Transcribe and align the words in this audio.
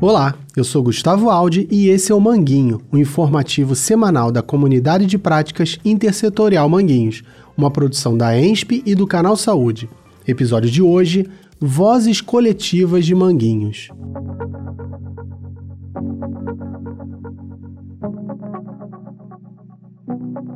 Olá, 0.00 0.34
eu 0.56 0.64
sou 0.64 0.82
Gustavo 0.82 1.28
Aldi 1.28 1.68
e 1.70 1.88
esse 1.88 2.10
é 2.10 2.14
o 2.14 2.20
Manguinho, 2.20 2.80
o 2.90 2.96
informativo 2.96 3.74
semanal 3.74 4.32
da 4.32 4.42
Comunidade 4.42 5.04
de 5.04 5.18
Práticas 5.18 5.78
Intersetorial 5.84 6.68
Manguinhos, 6.68 7.22
uma 7.56 7.70
produção 7.70 8.16
da 8.16 8.34
ENSP 8.38 8.82
e 8.86 8.94
do 8.94 9.06
Canal 9.06 9.36
Saúde. 9.36 9.90
Episódio 10.26 10.70
de 10.70 10.80
hoje: 10.80 11.28
Vozes 11.60 12.22
Coletivas 12.22 13.04
de 13.04 13.14
Manguinhos. 13.14 13.90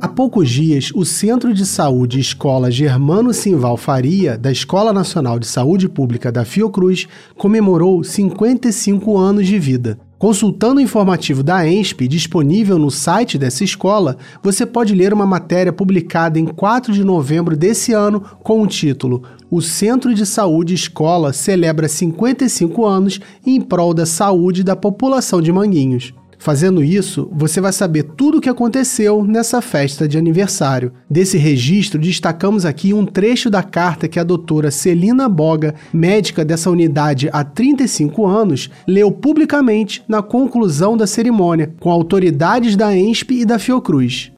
Há 0.05 0.07
poucos 0.07 0.51
dias, 0.51 0.91
o 0.93 1.03
Centro 1.03 1.51
de 1.51 1.65
Saúde 1.65 2.19
Escola 2.19 2.69
Germano 2.69 3.33
Simval 3.33 3.75
Faria, 3.75 4.37
da 4.37 4.51
Escola 4.51 4.93
Nacional 4.93 5.39
de 5.39 5.47
Saúde 5.47 5.89
Pública 5.89 6.31
da 6.31 6.45
Fiocruz, 6.45 7.07
comemorou 7.35 8.03
55 8.03 9.17
anos 9.17 9.47
de 9.47 9.57
vida. 9.57 9.97
Consultando 10.19 10.77
o 10.77 10.83
informativo 10.83 11.41
da 11.41 11.67
ENSP, 11.67 12.07
disponível 12.07 12.77
no 12.77 12.91
site 12.91 13.39
dessa 13.39 13.63
escola, 13.63 14.15
você 14.43 14.63
pode 14.63 14.93
ler 14.93 15.11
uma 15.11 15.25
matéria 15.25 15.73
publicada 15.73 16.37
em 16.37 16.45
4 16.45 16.93
de 16.93 17.03
novembro 17.03 17.57
desse 17.57 17.91
ano 17.91 18.21
com 18.43 18.61
o 18.61 18.67
título 18.67 19.23
O 19.49 19.59
Centro 19.59 20.13
de 20.13 20.23
Saúde 20.23 20.75
Escola 20.75 21.33
celebra 21.33 21.87
55 21.87 22.85
anos 22.85 23.19
em 23.43 23.59
prol 23.59 23.91
da 23.91 24.05
saúde 24.05 24.63
da 24.63 24.75
população 24.75 25.41
de 25.41 25.51
Manguinhos. 25.51 26.13
Fazendo 26.45 26.83
isso, 26.83 27.27
você 27.33 27.59
vai 27.59 27.73
saber 27.73 28.03
tudo 28.03 28.37
o 28.37 28.39
que 28.39 28.47
aconteceu 28.47 29.23
nessa 29.23 29.63
festa 29.63 30.07
de 30.07 30.15
aniversário. 30.15 30.93
Desse 31.09 31.39
registro, 31.39 31.99
destacamos 31.99 32.65
aqui 32.65 32.93
um 32.93 33.03
trecho 33.03 33.49
da 33.49 33.63
carta 33.63 34.07
que 34.07 34.19
a 34.19 34.23
doutora 34.23 34.69
Celina 34.69 35.27
Boga, 35.27 35.73
médica 35.91 36.45
dessa 36.45 36.69
unidade 36.69 37.31
há 37.33 37.43
35 37.43 38.27
anos, 38.27 38.69
leu 38.87 39.11
publicamente 39.11 40.03
na 40.07 40.21
conclusão 40.21 40.95
da 40.95 41.07
cerimônia, 41.07 41.73
com 41.79 41.89
autoridades 41.89 42.75
da 42.75 42.95
ENSP 42.95 43.41
e 43.41 43.45
da 43.45 43.57
Fiocruz. 43.57 44.31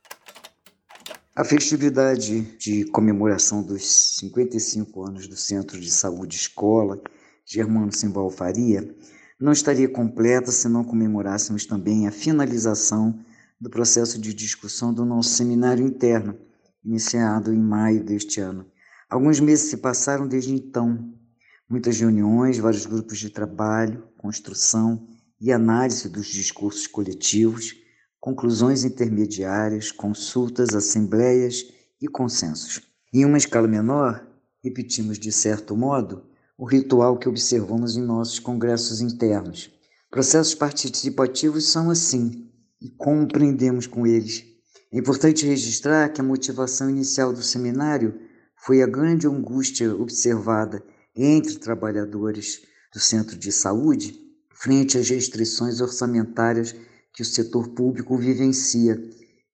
A 1.36 1.44
festividade 1.44 2.40
de 2.58 2.86
comemoração 2.86 3.62
dos 3.62 3.84
55 4.18 5.06
anos 5.06 5.28
do 5.28 5.36
Centro 5.36 5.78
de 5.78 5.92
Saúde 5.92 6.38
Escola 6.38 7.02
Germano 7.46 7.92
Simbal 7.92 8.30
Faria 8.30 8.96
não 9.40 9.52
estaria 9.52 9.88
completa 9.88 10.52
se 10.52 10.68
não 10.68 10.84
comemorássemos 10.84 11.66
também 11.66 12.08
a 12.08 12.12
finalização 12.12 13.20
do 13.60 13.70
processo 13.70 14.20
de 14.20 14.34
discussão 14.34 14.94
do 14.94 15.06
nosso 15.06 15.30
seminário 15.30 15.86
interno, 15.86 16.38
iniciado 16.84 17.54
em 17.54 17.60
maio 17.60 18.04
deste 18.04 18.40
ano. 18.40 18.66
Alguns 19.10 19.40
meses 19.40 19.70
se 19.70 19.78
passaram 19.78 20.28
desde 20.28 20.54
então. 20.54 21.14
Muitas 21.70 22.00
reuniões, 22.00 22.58
vários 22.58 22.86
grupos 22.86 23.20
de 23.20 23.30
trabalho, 23.30 24.08
construção 24.18 25.08
e 25.40 25.52
análise 25.52 26.10
dos 26.10 26.28
discursos 26.28 26.88
coletivos, 26.88 27.76
conclusões 28.20 28.84
intermediárias, 28.84 29.92
consultas, 29.92 30.74
assembleias 30.74 31.64
e 32.02 32.08
consensos. 32.08 32.82
Em 33.14 33.24
uma 33.24 33.38
escala 33.38 33.68
menor, 33.68 34.26
repetimos 34.64 35.20
de 35.20 35.32
certo 35.32 35.76
modo 35.76 36.26
o 36.58 36.66
ritual 36.66 37.18
que 37.18 37.30
observamos 37.30 37.96
em 37.96 38.02
nossos 38.02 38.40
congressos 38.40 39.00
internos. 39.00 39.70
Processos 40.10 40.56
participativos 40.56 41.70
são 41.70 41.90
assim 41.90 42.50
e 42.82 42.90
compreendemos 42.90 43.86
com 43.86 44.08
eles. 44.08 44.44
É 44.92 44.98
importante 44.98 45.46
registrar 45.46 46.10
que 46.10 46.22
a 46.22 46.24
motivação 46.24 46.90
inicial 46.90 47.32
do 47.32 47.44
seminário 47.44 48.20
foi 48.56 48.82
a 48.82 48.88
grande 48.88 49.28
angústia 49.28 49.94
observada 49.96 50.84
entre 51.16 51.58
trabalhadores 51.60 52.62
do 52.94 53.00
centro 53.00 53.38
de 53.38 53.52
saúde 53.52 54.20
frente 54.54 54.98
às 54.98 55.10
restrições 55.10 55.82
orçamentárias 55.82 56.74
que 57.14 57.22
o 57.22 57.26
setor 57.26 57.70
público 57.70 58.18
vivencia 58.18 59.00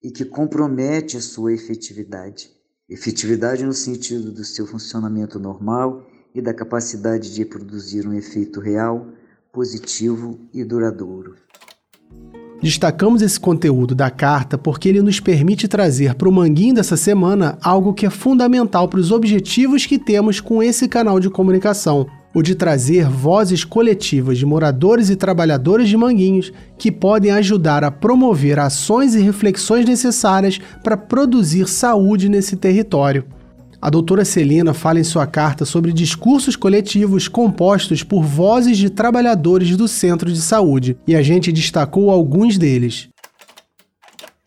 e 0.02 0.12
que 0.12 0.24
compromete 0.24 1.18
a 1.18 1.22
sua 1.22 1.54
efetividade. 1.54 2.52
Efetividade 2.88 3.66
no 3.66 3.74
sentido 3.74 4.32
do 4.32 4.44
seu 4.46 4.66
funcionamento 4.66 5.40
normal 5.40 6.08
e 6.34 6.42
da 6.42 6.54
capacidade 6.54 7.34
de 7.34 7.46
produzir 7.46 8.08
um 8.08 8.14
efeito 8.14 8.60
real, 8.60 9.08
positivo 9.52 10.40
e 10.54 10.64
duradouro. 10.64 11.36
Destacamos 12.64 13.22
esse 13.22 13.38
conteúdo 13.38 13.94
da 13.94 14.10
carta 14.10 14.58
porque 14.58 14.88
ele 14.88 15.02
nos 15.02 15.20
permite 15.20 15.68
trazer 15.68 16.16
para 16.16 16.30
o 16.30 16.32
Manguinho 16.32 16.74
dessa 16.74 16.96
semana 16.96 17.58
algo 17.62 17.94
que 17.94 18.06
é 18.06 18.10
fundamental 18.10 18.88
para 18.88 19.02
os 19.02 19.12
objetivos 19.12 19.86
que 19.86 20.00
temos 20.00 20.40
com 20.40 20.64
esse 20.64 20.88
canal 20.88 21.20
de 21.20 21.30
comunicação, 21.30 22.08
o 22.34 22.42
de 22.42 22.56
trazer 22.56 23.10
vozes 23.10 23.66
coletivas 23.66 24.38
de 24.38 24.46
moradores 24.46 25.10
e 25.10 25.18
trabalhadores 25.18 25.90
de 25.90 25.98
Manguinhos 25.98 26.54
que 26.78 26.90
podem 26.90 27.32
ajudar 27.32 27.84
a 27.84 27.92
promover 27.92 28.58
ações 28.58 29.14
e 29.14 29.20
reflexões 29.20 29.86
necessárias 29.86 30.60
para 30.82 30.96
produzir 30.96 31.68
saúde 31.68 32.30
nesse 32.30 32.56
território. 32.56 33.26
A 33.84 33.90
doutora 33.90 34.24
Celina 34.24 34.74
fala 34.74 35.02
em 35.02 35.04
sua 35.04 35.28
carta 35.28 35.66
sobre 35.66 35.92
discursos 35.92 36.56
coletivos 36.56 37.28
compostos 37.28 38.02
por 38.02 38.24
vozes 38.24 38.78
de 38.78 38.90
trabalhadores 38.90 39.76
do 39.76 39.90
centro 39.90 40.32
de 40.32 40.40
saúde, 40.40 40.96
e 41.06 41.14
a 41.14 41.22
gente 41.22 41.52
destacou 41.52 42.10
alguns 42.10 42.58
deles. 42.58 43.10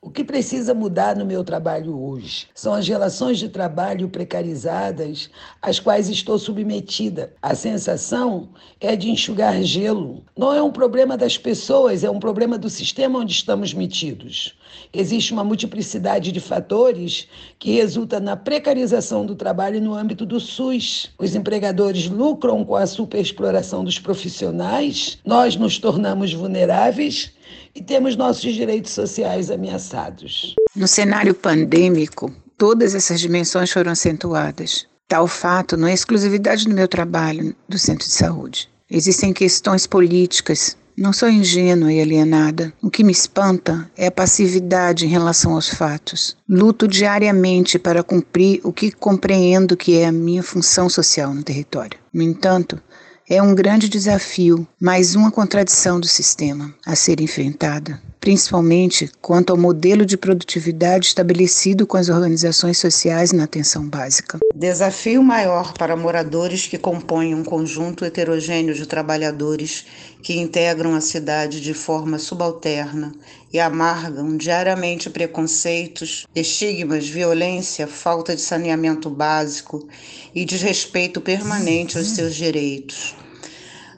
O 0.06 0.11
que 0.11 0.22
precisa 0.22 0.72
mudar 0.72 1.17
no 1.17 1.27
meu 1.27 1.43
trabalho 1.43 2.00
hoje 2.00 2.47
são 2.55 2.72
as 2.72 2.87
relações 2.87 3.41
de 3.41 3.49
trabalho 3.49 4.09
precarizadas 4.09 5.28
às 5.61 5.81
quais 5.81 6.09
estou 6.09 6.39
submetida. 6.39 7.34
A 7.43 7.56
sensação 7.56 8.50
é 8.81 8.95
de 8.95 9.11
enxugar 9.11 9.61
gelo. 9.65 10.22
Não 10.39 10.55
é 10.55 10.62
um 10.62 10.71
problema 10.71 11.16
das 11.16 11.37
pessoas, 11.37 12.05
é 12.05 12.09
um 12.09 12.21
problema 12.21 12.56
do 12.56 12.71
sistema 12.71 13.19
onde 13.19 13.33
estamos 13.33 13.75
metidos. 13.75 14.56
Existe 14.93 15.33
uma 15.33 15.43
multiplicidade 15.43 16.31
de 16.31 16.39
fatores 16.39 17.27
que 17.59 17.72
resulta 17.72 18.21
na 18.21 18.37
precarização 18.37 19.27
do 19.27 19.34
trabalho 19.34 19.81
no 19.81 19.93
âmbito 19.93 20.25
do 20.25 20.39
SUS. 20.39 21.11
Os 21.19 21.34
empregadores 21.34 22.09
lucram 22.09 22.65
com 22.65 22.77
a 22.77 22.87
superexploração 22.87 23.83
dos 23.83 23.99
profissionais, 23.99 25.19
nós 25.25 25.56
nos 25.56 25.81
tornamos 25.81 26.33
vulneráveis 26.33 27.34
e 27.75 27.83
temos 27.83 28.17
nossos 28.17 28.55
direitos 28.55 28.93
sociais 28.93 29.51
ameaçados. 29.51 30.55
No 30.75 30.89
cenário 30.89 31.34
pandêmico, 31.34 32.33
todas 32.57 32.95
essas 32.95 33.21
dimensões 33.21 33.71
foram 33.71 33.93
acentuadas. 33.93 34.87
Tal 35.09 35.29
fato 35.29 35.77
não 35.77 35.87
é 35.87 35.93
exclusividade 35.93 36.65
do 36.65 36.75
meu 36.75 36.89
trabalho 36.89 37.55
do 37.69 37.79
centro 37.79 38.07
de 38.07 38.12
saúde. 38.12 38.69
Existem 38.91 39.33
questões 39.33 39.87
políticas, 39.87 40.77
não 40.97 41.12
sou 41.12 41.29
ingênua 41.29 41.93
e 41.93 42.01
alienada. 42.01 42.73
O 42.81 42.91
que 42.91 43.05
me 43.05 43.12
espanta 43.12 43.91
é 43.95 44.07
a 44.07 44.11
passividade 44.11 45.05
em 45.05 45.09
relação 45.09 45.55
aos 45.55 45.69
fatos. 45.69 46.37
Luto 46.49 46.89
diariamente 46.89 47.78
para 47.78 48.03
cumprir 48.03 48.61
o 48.65 48.73
que 48.73 48.91
compreendo 48.91 49.77
que 49.77 49.99
é 49.99 50.07
a 50.07 50.13
minha 50.13 50.43
função 50.43 50.89
social 50.89 51.34
no 51.34 51.43
território. 51.43 51.99
No 52.15 52.23
entanto, 52.23 52.81
é 53.29 53.43
um 53.43 53.55
grande 53.55 53.89
desafio, 53.89 54.67
mais 54.81 55.17
uma 55.17 55.33
contradição 55.33 55.99
do 55.99 56.07
sistema 56.07 56.73
a 56.87 56.95
ser 56.95 57.21
enfrentada 57.21 58.01
principalmente 58.27 59.09
quanto 59.23 59.53
ao 59.53 59.57
modelo 59.57 60.05
de 60.05 60.17
produtividade 60.17 61.07
estabelecido 61.07 61.87
com 61.87 61.97
as 61.97 62.09
organizações 62.09 62.77
sociais 62.77 63.31
na 63.31 63.45
atenção 63.45 63.89
básica. 63.89 64.41
Desafio 64.53 65.23
maior 65.23 65.73
para 65.75 65.97
moradores 65.97 66.67
que 66.67 66.77
compõem 66.77 67.37
um 67.37 67.45
conjunto 67.45 68.05
heterogêneo 68.05 68.75
de 68.75 68.85
trabalhadores 68.85 69.87
que 70.25 70.41
integram 70.41 70.97
a 70.97 71.01
cidade 71.01 71.61
de 71.61 71.73
forma 71.73 72.19
subalterna 72.19 73.15
e 73.53 73.61
amargam 73.61 74.37
diariamente 74.37 75.09
preconceitos, 75.09 76.27
estigmas, 76.35 77.07
violência, 77.07 77.87
falta 77.87 78.35
de 78.35 78.43
saneamento 78.43 79.09
básico 79.09 79.87
e 80.35 80.45
desrespeito 80.45 81.21
permanente 81.21 81.97
aos 81.97 82.09
seus 82.09 82.35
direitos. 82.35 83.15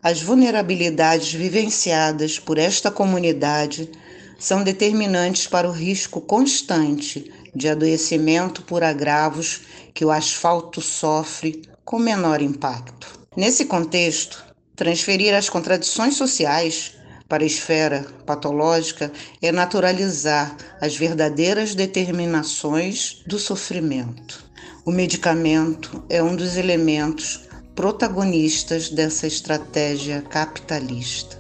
As 0.03 0.21
vulnerabilidades 0.21 1.33
vivenciadas 1.33 2.39
por 2.39 2.59
esta 2.59 2.91
comunidade 2.91 3.91
são 4.39 4.63
determinantes 4.63 5.49
para 5.49 5.69
o 5.69 5.73
risco 5.73 6.21
constante 6.21 7.31
de 7.55 7.69
adoecimento 7.69 8.63
por 8.63 8.85
agravos 8.85 9.63
que 9.93 10.05
o 10.05 10.13
asfalto 10.13 10.81
sofre 10.81 11.63
com 11.85 11.99
menor 11.99 12.41
impacto. 12.41 13.19
Nesse 13.37 13.65
contexto, 13.65 14.45
transferir 14.77 15.35
as 15.35 15.49
contradições 15.49 16.15
sociais 16.15 16.93
para 17.29 17.43
a 17.43 17.47
esfera 17.47 18.07
patológica 18.25 19.13
é 19.43 19.53
naturalizar 19.53 20.57
as 20.81 20.97
verdadeiras 20.97 21.75
determinações 21.75 23.23
do 23.27 23.39
sofrimento. 23.39 24.47
O 24.85 24.91
medicamento 24.91 26.03
é 26.09 26.23
um 26.23 26.35
dos 26.35 26.57
elementos 26.57 27.41
protagonistas 27.75 28.89
dessa 28.89 29.27
estratégia 29.27 30.23
capitalista. 30.23 31.38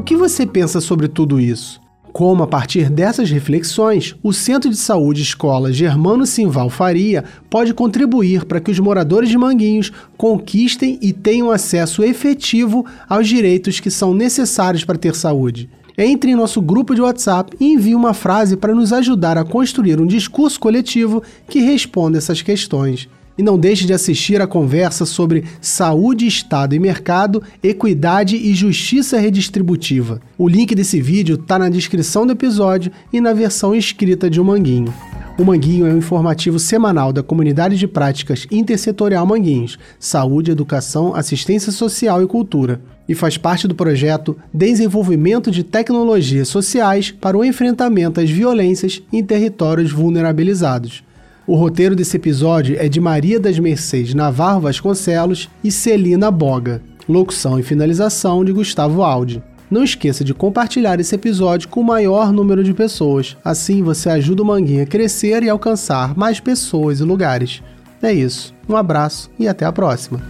O 0.00 0.02
que 0.02 0.16
você 0.16 0.46
pensa 0.46 0.80
sobre 0.80 1.08
tudo 1.08 1.38
isso? 1.38 1.78
como, 2.10 2.42
a 2.42 2.46
partir 2.46 2.90
dessas 2.90 3.30
reflexões, 3.30 4.16
o 4.22 4.32
Centro 4.32 4.68
de 4.68 4.76
Saúde 4.76 5.22
Escola 5.22 5.72
Germano 5.72 6.26
Simval 6.26 6.68
Faria 6.68 7.22
pode 7.48 7.72
contribuir 7.72 8.46
para 8.46 8.60
que 8.60 8.70
os 8.70 8.80
moradores 8.80 9.28
de 9.28 9.38
Manguinhos 9.38 9.92
conquistem 10.16 10.98
e 11.00 11.12
tenham 11.12 11.52
acesso 11.52 12.02
efetivo 12.02 12.84
aos 13.08 13.28
direitos 13.28 13.78
que 13.78 13.90
são 13.90 14.12
necessários 14.12 14.84
para 14.84 14.98
ter 14.98 15.14
saúde. 15.14 15.70
Entre 15.96 16.32
em 16.32 16.34
nosso 16.34 16.60
grupo 16.60 16.94
de 16.94 17.02
WhatsApp 17.02 17.54
e 17.60 17.74
envie 17.74 17.94
uma 17.94 18.12
frase 18.12 18.56
para 18.56 18.74
nos 18.74 18.92
ajudar 18.92 19.38
a 19.38 19.44
construir 19.44 20.00
um 20.00 20.06
discurso 20.06 20.58
coletivo 20.58 21.22
que 21.46 21.60
responda 21.60 22.18
essas 22.18 22.42
questões. 22.42 23.06
E 23.40 23.42
não 23.42 23.58
deixe 23.58 23.86
de 23.86 23.94
assistir 23.94 24.38
a 24.42 24.46
conversa 24.46 25.06
sobre 25.06 25.44
saúde, 25.62 26.26
Estado 26.26 26.74
e 26.74 26.78
mercado, 26.78 27.42
equidade 27.62 28.36
e 28.36 28.52
justiça 28.52 29.18
redistributiva. 29.18 30.20
O 30.36 30.46
link 30.46 30.74
desse 30.74 31.00
vídeo 31.00 31.36
está 31.36 31.58
na 31.58 31.70
descrição 31.70 32.26
do 32.26 32.34
episódio 32.34 32.92
e 33.10 33.18
na 33.18 33.32
versão 33.32 33.74
escrita 33.74 34.28
de 34.28 34.38
O 34.38 34.44
Manguinho. 34.44 34.92
O 35.38 35.44
Manguinho 35.46 35.86
é 35.86 35.90
um 35.90 35.96
informativo 35.96 36.58
semanal 36.58 37.14
da 37.14 37.22
Comunidade 37.22 37.78
de 37.78 37.86
Práticas 37.86 38.46
Intersetorial 38.50 39.24
Manguinhos, 39.24 39.78
Saúde, 39.98 40.50
Educação, 40.50 41.14
Assistência 41.14 41.72
Social 41.72 42.22
e 42.22 42.26
Cultura, 42.26 42.82
e 43.08 43.14
faz 43.14 43.38
parte 43.38 43.66
do 43.66 43.74
projeto 43.74 44.36
Desenvolvimento 44.52 45.50
de 45.50 45.64
Tecnologias 45.64 46.48
Sociais 46.48 47.10
para 47.10 47.38
o 47.38 47.42
Enfrentamento 47.42 48.20
às 48.20 48.28
Violências 48.28 49.00
em 49.10 49.24
Territórios 49.24 49.90
Vulnerabilizados. 49.90 51.02
O 51.50 51.56
roteiro 51.56 51.96
desse 51.96 52.16
episódio 52.16 52.76
é 52.78 52.88
de 52.88 53.00
Maria 53.00 53.40
das 53.40 53.58
Mercês 53.58 54.14
Navarro 54.14 54.60
Vasconcelos 54.60 55.50
e 55.64 55.72
Celina 55.72 56.30
Boga. 56.30 56.80
Locução 57.08 57.58
e 57.58 57.62
finalização 57.64 58.44
de 58.44 58.52
Gustavo 58.52 59.02
Aldi. 59.02 59.42
Não 59.68 59.82
esqueça 59.82 60.22
de 60.22 60.32
compartilhar 60.32 61.00
esse 61.00 61.12
episódio 61.12 61.68
com 61.68 61.80
o 61.80 61.84
maior 61.84 62.32
número 62.32 62.62
de 62.62 62.72
pessoas. 62.72 63.36
Assim 63.44 63.82
você 63.82 64.08
ajuda 64.10 64.44
o 64.44 64.46
Manguinha 64.46 64.84
a 64.84 64.86
crescer 64.86 65.42
e 65.42 65.48
alcançar 65.48 66.16
mais 66.16 66.38
pessoas 66.38 67.00
e 67.00 67.02
lugares. 67.02 67.60
É 68.00 68.12
isso. 68.12 68.54
Um 68.68 68.76
abraço 68.76 69.28
e 69.36 69.48
até 69.48 69.64
a 69.64 69.72
próxima. 69.72 70.22